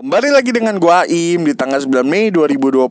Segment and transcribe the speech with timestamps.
[0.00, 2.88] Kembali lagi dengan gua Aim di tanggal 9 Mei 2020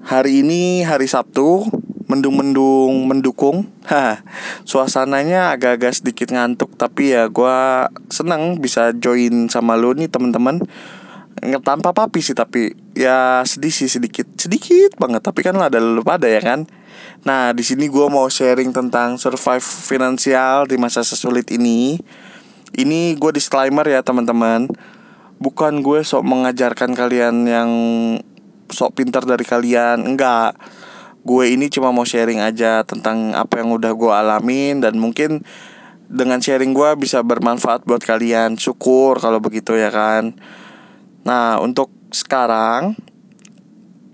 [0.00, 1.68] Hari ini hari Sabtu
[2.08, 3.68] Mendung-mendung mendukung.
[3.92, 4.24] Haha,
[4.64, 10.64] Suasananya agak-agak sedikit ngantuk Tapi ya gua seneng bisa join sama lo nih temen-temen
[11.36, 15.20] Nggak tanpa papi sih tapi Ya sedih sih sedikit Sedikit banget.
[15.20, 16.64] Tapi kan ada lu pada ya kan?
[17.28, 22.00] Nah di sini gua mau sharing tentang survive finansial di masa sesulit ini.
[22.72, 24.72] Ini gue disclaimer ya teman-teman
[25.42, 27.70] bukan gue sok mengajarkan kalian yang
[28.70, 30.54] sok pintar dari kalian enggak.
[31.26, 35.42] Gue ini cuma mau sharing aja tentang apa yang udah gue alamin dan mungkin
[36.06, 38.54] dengan sharing gue bisa bermanfaat buat kalian.
[38.54, 40.38] Syukur kalau begitu ya kan?
[41.26, 42.94] Nah untuk sekarang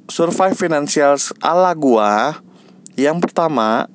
[0.09, 2.13] survive finansial ala gue
[2.97, 3.89] yang pertama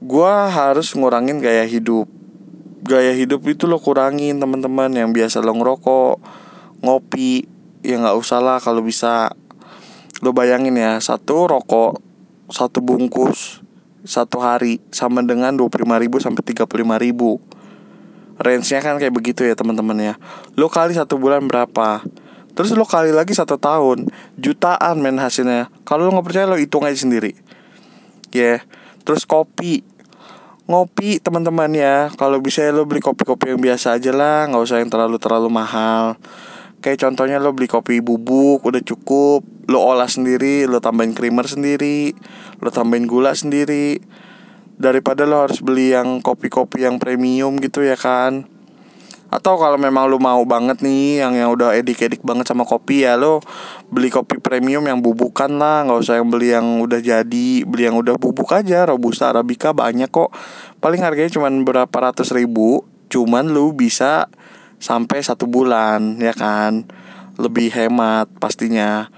[0.00, 2.19] gue harus ngurangin gaya hidup
[2.84, 4.92] gaya hidup itu lo kurangin teman-teman.
[4.92, 6.14] Yang biasa lo ngerokok
[6.80, 7.44] ngopi
[7.84, 9.32] ya nggak usah lah kalau bisa.
[10.20, 11.96] Lo bayangin ya satu rokok
[12.52, 13.64] satu bungkus
[14.04, 17.40] satu hari sama dengan dua puluh lima ribu sampai tiga puluh lima ribu.
[18.40, 20.14] Range-nya kan kayak begitu ya teman-teman ya.
[20.56, 22.04] Lo kali satu bulan berapa?
[22.52, 25.72] Terus lo kali lagi satu tahun jutaan men hasilnya.
[25.88, 27.36] Kalau lo nggak percaya lo hitung aja sendiri.
[28.32, 28.60] Ya.
[28.60, 28.60] Yeah.
[29.04, 29.82] terus kopi
[30.70, 32.14] ngopi teman-teman ya.
[32.14, 35.50] Kalau bisa ya lo beli kopi-kopi yang biasa aja lah nggak usah yang terlalu terlalu
[35.50, 36.14] mahal.
[36.78, 39.42] Kayak contohnya lo beli kopi bubuk udah cukup.
[39.66, 42.14] Lo olah sendiri lo tambahin creamer sendiri
[42.62, 43.98] lo tambahin gula sendiri.
[44.80, 48.59] Daripada lo harus beli yang kopi-kopi yang premium gitu ya kan
[49.30, 53.14] atau kalau memang lu mau banget nih yang yang udah edik-edik banget sama kopi ya
[53.14, 53.38] lo
[53.86, 55.86] beli kopi premium yang bubukan lah.
[55.86, 58.90] Nggak usah yang beli yang udah jadi beli yang udah bubuk aja.
[58.90, 60.34] Robusta arabica banyak kok.
[60.82, 62.82] Paling harganya cuma berapa ratus ribu.
[63.06, 64.26] Cuman lu bisa
[64.82, 66.90] sampai satu bulan ya kan?
[67.38, 69.14] Lebih hemat pastinya.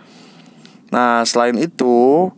[0.92, 2.28] Nah selain itu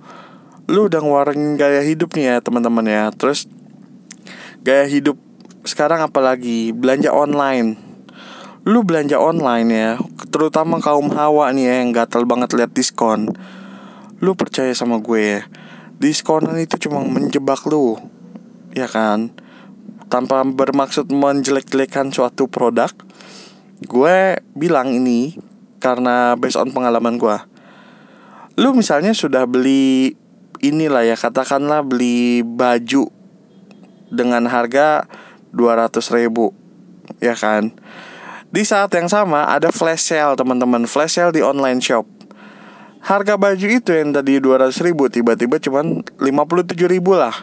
[0.71, 3.11] lu udah ngeluarin gaya hidup nih ya teman-teman ya.
[3.11, 3.51] Terus
[4.63, 5.19] gaya hidup
[5.65, 7.81] sekarang apalagi belanja online.
[8.65, 9.91] Lu belanja online ya
[10.33, 13.33] terutama kaum hawa nih ya yang gatel banget lihat diskon.
[14.21, 15.43] Lu percaya sama gue ya
[15.99, 17.97] diskonan itu cuma menjebak lu
[18.77, 19.33] ya kan?
[20.13, 22.93] Tanpa bermaksud menjelek-jelekan suatu produk
[23.85, 25.35] gue bilang ini
[25.81, 27.37] karena based on pengalaman gue.
[28.61, 30.15] Lu misalnya sudah beli
[30.63, 33.11] inilah ya katakanlah beli baju
[34.15, 35.09] dengan harga
[35.55, 36.53] 200 ribu
[37.23, 37.73] ya kan?
[38.55, 40.87] Di saat yang sama ada flash sale teman-teman.
[40.87, 42.07] Flash sale di online shop.
[43.03, 47.35] Harga baju itu yang tadi 200 ribu tiba-tiba cuman 57 ribu lah.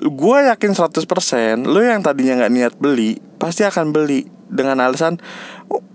[0.00, 5.20] Gue yakin 100% lo yang tadinya nggak niat beli pasti akan beli dengan alasan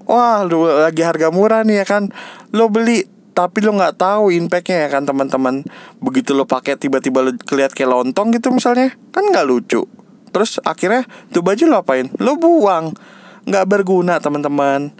[0.05, 2.13] wah lagi harga murah nih ya kan?
[2.53, 5.65] Lo beli tapi lo nggak tahu impactnya ya kan teman-teman?
[5.97, 10.04] Begitu lo pakai tiba-tiba lo keliat kayak lontong gitu misalnya kan nggak lucu
[10.35, 12.11] terus akhirnya tuh baju lo apain?
[12.19, 12.91] Lo buang.
[13.47, 14.91] Nggak berguna teman-teman.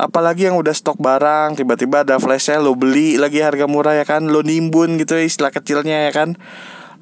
[0.00, 4.08] Apalagi yang udah stok barang tiba-tiba ada flash sale lo beli lagi harga murah ya
[4.08, 4.24] kan?
[4.32, 6.40] Lo nimbun gitu istilah kecilnya ya kan?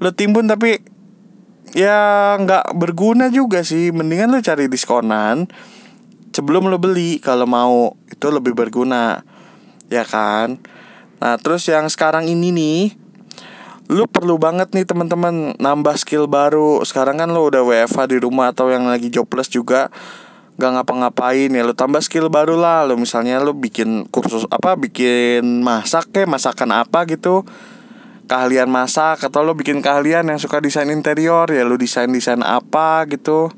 [0.03, 0.83] Lo timbun tapi
[1.71, 3.95] ya nggak berguna juga sih.
[3.95, 5.47] Mendingan lo cari diskonan
[6.35, 7.23] sebelum lo beli.
[7.23, 9.23] Kalau mau itu lebih berguna.
[9.87, 10.59] Ya kan?
[11.23, 13.06] Nah terus yang sekarang ini nih
[13.87, 16.83] lu perlu banget nih teman-teman nambah skill baru.
[16.83, 19.95] Sekarang kan lu udah WFH di rumah atau yang lagi jobless juga
[20.59, 21.63] gak ngapa-ngapain ya.
[21.63, 22.83] Lu tambah skill baru lah.
[22.87, 27.47] Lu misalnya lu bikin kursus apa bikin masak kayak masakan apa gitu.
[28.27, 33.07] Keahlian masak atau lu bikin keahlian yang suka desain interior ya lu desain desain apa
[33.07, 33.55] gitu.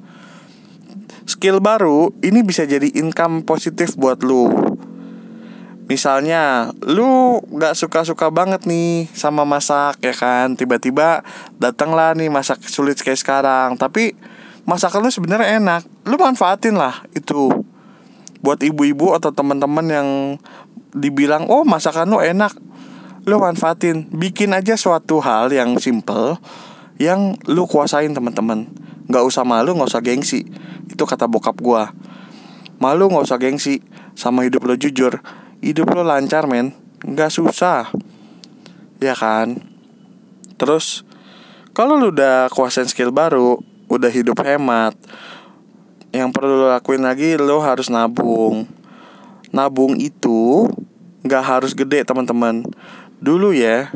[1.25, 4.53] Skill baru ini bisa jadi income positif buat lu
[5.89, 10.53] Misalnya lu gak suka-suka banget nih sama masak ya kan?
[10.53, 11.25] Tiba-tiba
[11.57, 13.81] datanglah nih masak sulit kayak sekarang.
[13.81, 14.13] Tapi
[14.69, 15.89] masakan lu sebenarnya enak.
[16.05, 17.49] Lu manfaatin lah itu.
[18.45, 20.09] Buat ibu-ibu atau teman-teman yang
[20.93, 22.53] dibilang oh masakan lu enak.
[23.25, 24.13] Lu manfaatin.
[24.13, 26.37] Bikin aja suatu hal yang simple
[27.01, 28.69] Yang lu kuasain teman-teman.
[29.09, 30.45] Gak usah malu gak usah gengsi.
[30.93, 31.97] Itu kata bokap gua.
[32.77, 33.81] Malu gak usah gengsi
[34.13, 35.17] Sama hidup lo jujur
[35.63, 36.75] hidup lo lancar men.
[37.03, 37.91] Nggak susah.
[38.99, 39.63] Ya kan?
[40.59, 41.07] Terus
[41.71, 44.99] kalau lo udah kuasain skill baru udah hidup hemat
[46.11, 48.67] yang perlu lo lakuin lagi lo harus nabung.
[49.55, 50.67] Nabung itu
[51.23, 52.67] nggak harus gede teman-teman.
[53.23, 53.95] Dulu ya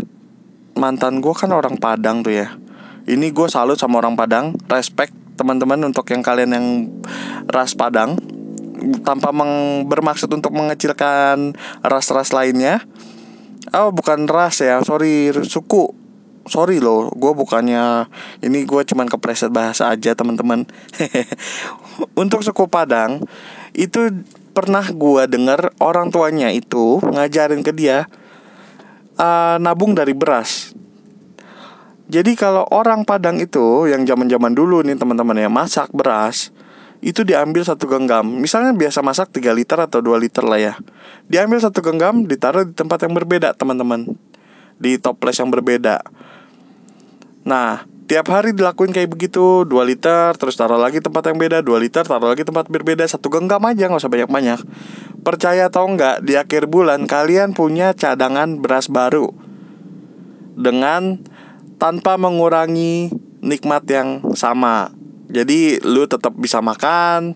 [0.79, 2.55] mantan gue kan orang Padang tuh ya.
[3.03, 4.55] Ini gue salut sama orang Padang.
[4.71, 6.67] Respect teman-teman untuk yang kalian yang
[7.51, 8.15] ras Padang
[9.03, 12.83] tanpa meng bermaksud untuk mengecilkan ras-ras lainnya.
[13.73, 15.95] Oh bukan ras ya sorry suku.
[16.43, 18.11] Sorry loh gue bukannya
[18.43, 20.67] ini gue cuman kepreset bahasa aja teman-teman.
[22.23, 23.23] Untuk suku Padang
[23.79, 24.11] itu
[24.53, 28.11] pernah gue denger orang tuanya itu ngajarin ke dia
[29.17, 30.75] uh, nabung dari beras.
[32.13, 36.53] Jadi kalau orang Padang itu yang zaman-zaman dulu nih teman-teman ya masak beras
[37.03, 38.23] itu diambil satu genggam.
[38.23, 40.75] Misalnya biasa masak 3 liter atau 2 liter lah ya.
[41.27, 44.15] Diambil satu genggam ditaruh di tempat yang berbeda teman-teman.
[44.79, 45.99] Di toples yang berbeda.
[47.43, 49.67] Nah tiap hari dilakuin kayak begitu.
[49.67, 51.59] 2 liter terus taruh lagi tempat yang beda.
[51.67, 53.03] 2 liter taruh lagi tempat berbeda.
[53.11, 54.61] Satu genggam aja nggak usah banyak-banyak.
[55.27, 59.35] Percaya atau enggak di akhir bulan kalian punya cadangan beras baru.
[60.55, 61.19] Dengan
[61.83, 63.11] tanpa mengurangi
[63.43, 65.02] nikmat yang sama.
[65.33, 67.33] Jadi lu tetap bisa makan,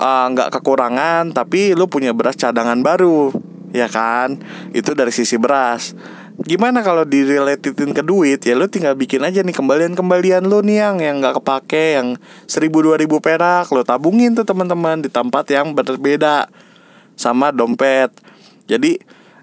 [0.00, 3.30] uh, nggak kekurangan, tapi lu punya beras cadangan baru,
[3.76, 4.40] ya kan?
[4.72, 5.92] Itu dari sisi beras.
[6.40, 10.96] Gimana kalau direlatetin ke duit ya lu tinggal bikin aja nih kembalian-kembalian lu nih yang
[10.96, 12.16] yang nggak kepake yang
[12.48, 16.48] seribu dua ribu perak lu tabungin tuh teman-teman di tempat yang berbeda
[17.12, 18.08] sama dompet.
[18.64, 18.96] Jadi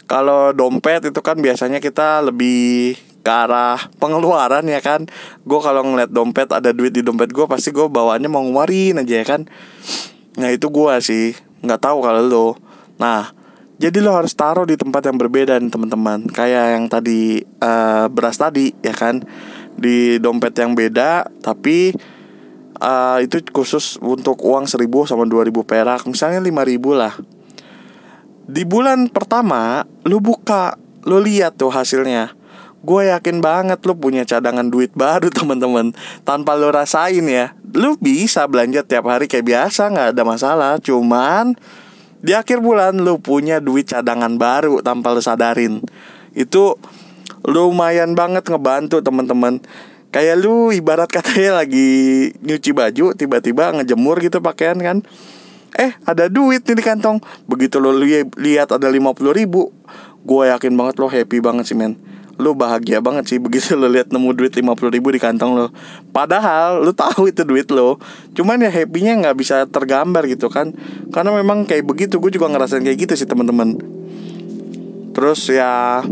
[0.10, 5.04] kalau dompet itu kan biasanya kita lebih ke arah pengeluaran ya kan?
[5.44, 9.20] Gue kalau ngeliat dompet ada duit di dompet gue pasti gue bawaannya mau ngeluarin aja
[9.20, 9.44] ya kan?
[10.40, 11.36] Nah itu gue sih.
[11.60, 12.48] Nggak tahu kalau lo.
[12.96, 13.36] Nah
[13.76, 16.32] jadi lo harus taruh di tempat yang berbeda nih teman-teman.
[16.32, 19.20] Kayak yang tadi uh, beras tadi ya kan?
[19.76, 21.92] Di dompet yang beda tapi
[22.80, 26.08] uh, itu khusus untuk uang seribu sama dua ribu perak.
[26.08, 27.12] Misalnya lima ribu lah.
[28.48, 32.37] Di bulan pertama lu buka lu lihat tuh hasilnya
[32.88, 35.92] gue yakin banget lu punya cadangan duit baru teman-teman.
[36.24, 40.74] Tanpa lu rasain ya lu bisa belanja tiap hari kayak biasa nggak ada masalah.
[40.80, 41.60] Cuman
[42.24, 45.84] di akhir bulan lu punya duit cadangan baru tanpa lu sadarin.
[46.32, 46.80] Itu
[47.44, 49.60] lumayan banget ngebantu teman-teman.
[50.08, 55.04] Kayak lu ibarat katanya lagi nyuci baju tiba-tiba ngejemur gitu pakaian kan.
[55.76, 57.20] Eh ada duit nih di kantong.
[57.52, 59.76] Begitu lo li lihat ada lima puluh ribu
[60.28, 61.96] gue yakin banget lo happy banget sih men
[62.38, 65.68] lu bahagia banget sih begitu lu lihat nemu duit lima puluh ribu di kantong lo
[66.14, 67.98] padahal lu tahu itu duit lo
[68.38, 70.74] cuman ya happynya nggak bisa tergambar gitu kan.
[71.10, 73.78] Karena memang kayak begitu gue juga ngerasain kayak gitu sih teman-teman.
[75.14, 76.06] Terus ya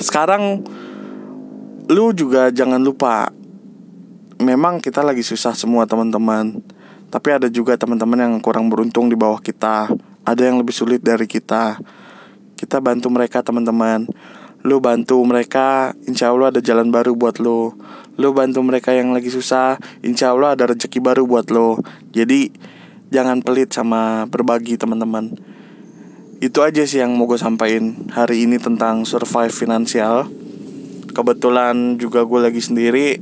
[0.00, 0.64] sekarang
[1.92, 3.28] lu juga jangan lupa
[4.40, 6.64] memang kita lagi susah semua teman-teman.
[7.12, 9.92] Tapi ada juga teman-teman yang kurang beruntung di bawah kita.
[10.24, 11.78] Ada yang lebih sulit dari kita.
[12.56, 14.08] Kita bantu mereka teman-teman
[14.64, 17.76] Lu bantu mereka, insya Allah ada jalan baru buat lo
[18.16, 21.84] Lu bantu mereka yang lagi susah, insya Allah ada rezeki baru buat lo
[22.16, 22.48] Jadi
[23.12, 25.36] jangan pelit sama berbagi teman-teman.
[26.40, 30.26] Itu aja sih yang mau gue sampaikan hari ini tentang survive finansial.
[31.14, 33.20] Kebetulan juga gue lagi sendiri.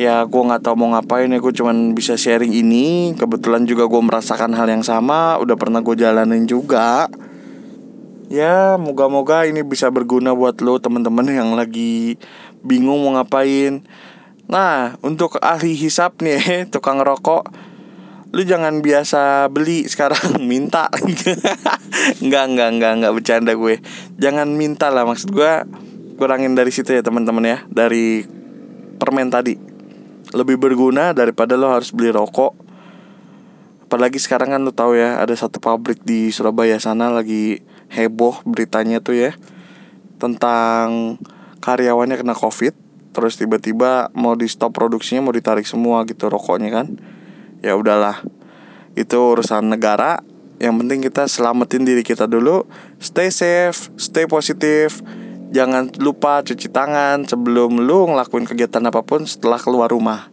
[0.00, 3.12] Ya gue gak tahu mau ngapain ya gue cuman bisa sharing ini.
[3.14, 7.06] Kebetulan juga gue merasakan hal yang sama Udah pernah gue jalanin juga
[8.30, 12.14] ya moga-moga ini bisa berguna buat lo teman-teman yang lagi
[12.62, 13.82] bingung mau ngapain.
[14.46, 17.50] Nah untuk ahli hisap nih tukang rokok
[18.30, 20.86] lu jangan biasa beli sekarang minta.
[22.24, 23.82] Nggak nggak nggak nggak bercanda gue.
[24.22, 25.52] Jangan minta lah maksud gue
[26.14, 28.22] kurangin dari situ ya teman-teman ya dari
[29.02, 29.58] permen tadi.
[30.30, 32.54] Lebih berguna daripada lo harus beli rokok.
[33.90, 37.58] Apalagi sekarang kan lo tahu ya ada satu pabrik di Surabaya sana lagi
[37.90, 39.32] heboh beritanya tuh ya
[40.22, 41.18] tentang
[41.60, 42.72] karyawannya kena covid
[43.10, 46.86] terus tiba-tiba mau di stop produksinya mau ditarik semua gitu rokoknya kan.
[47.60, 48.22] Ya udahlah
[48.94, 50.22] itu urusan negara.
[50.60, 52.68] Yang penting kita selamatin diri kita dulu
[53.02, 55.02] stay safe stay positif.
[55.50, 60.30] Jangan lupa cuci tangan sebelum lu ngelakuin kegiatan apa pun setelah keluar rumah.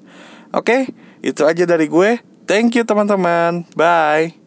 [0.53, 0.93] Oke
[1.25, 2.21] itu aja dari gue.
[2.45, 3.65] Thank you teman-teman.
[3.73, 4.46] Bye